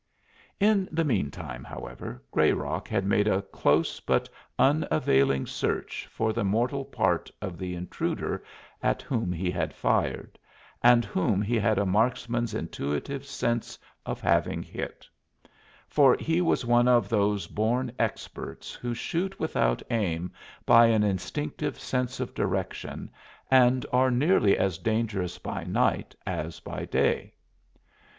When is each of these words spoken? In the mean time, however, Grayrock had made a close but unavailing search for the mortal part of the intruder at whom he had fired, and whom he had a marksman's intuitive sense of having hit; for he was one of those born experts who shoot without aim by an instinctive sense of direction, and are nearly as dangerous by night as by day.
In 0.59 0.89
the 0.91 1.03
mean 1.03 1.29
time, 1.29 1.63
however, 1.63 2.23
Grayrock 2.33 2.87
had 2.87 3.05
made 3.05 3.27
a 3.27 3.43
close 3.43 3.99
but 3.99 4.27
unavailing 4.57 5.45
search 5.45 6.07
for 6.09 6.33
the 6.33 6.43
mortal 6.43 6.83
part 6.85 7.29
of 7.39 7.59
the 7.59 7.75
intruder 7.75 8.43
at 8.81 9.03
whom 9.03 9.31
he 9.31 9.51
had 9.51 9.75
fired, 9.75 10.39
and 10.81 11.05
whom 11.05 11.39
he 11.39 11.59
had 11.59 11.77
a 11.77 11.85
marksman's 11.85 12.55
intuitive 12.55 13.23
sense 13.27 13.77
of 14.03 14.19
having 14.21 14.63
hit; 14.63 15.07
for 15.87 16.17
he 16.19 16.41
was 16.41 16.65
one 16.65 16.87
of 16.87 17.07
those 17.07 17.45
born 17.45 17.91
experts 17.99 18.73
who 18.73 18.95
shoot 18.95 19.39
without 19.39 19.83
aim 19.91 20.31
by 20.65 20.87
an 20.87 21.03
instinctive 21.03 21.79
sense 21.79 22.19
of 22.19 22.33
direction, 22.33 23.07
and 23.51 23.85
are 23.93 24.09
nearly 24.09 24.57
as 24.57 24.79
dangerous 24.79 25.37
by 25.37 25.63
night 25.63 26.15
as 26.25 26.59
by 26.59 26.85
day. 26.85 27.35